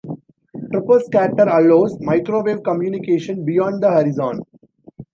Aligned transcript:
Troposcatter 0.71 1.47
allows 1.59 1.99
microwave 2.01 2.63
communication 2.63 3.45
beyond 3.45 3.83
the 3.83 3.89
horizon. 3.91 4.39